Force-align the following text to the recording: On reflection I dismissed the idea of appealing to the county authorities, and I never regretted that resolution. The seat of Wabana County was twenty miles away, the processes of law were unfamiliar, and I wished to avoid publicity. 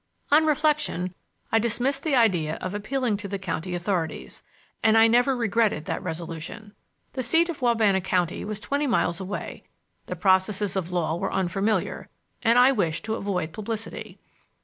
On 0.31 0.47
reflection 0.47 1.13
I 1.51 1.59
dismissed 1.59 2.01
the 2.01 2.15
idea 2.15 2.55
of 2.55 2.73
appealing 2.73 3.17
to 3.17 3.27
the 3.27 3.37
county 3.37 3.75
authorities, 3.75 4.41
and 4.81 4.97
I 4.97 5.05
never 5.07 5.37
regretted 5.37 5.85
that 5.85 6.01
resolution. 6.01 6.73
The 7.13 7.21
seat 7.21 7.49
of 7.49 7.59
Wabana 7.61 8.01
County 8.01 8.43
was 8.43 8.59
twenty 8.59 8.87
miles 8.87 9.19
away, 9.19 9.63
the 10.07 10.15
processes 10.15 10.75
of 10.75 10.91
law 10.91 11.15
were 11.17 11.31
unfamiliar, 11.31 12.09
and 12.41 12.57
I 12.57 12.71
wished 12.71 13.05
to 13.05 13.13
avoid 13.13 13.53
publicity. 13.53 14.17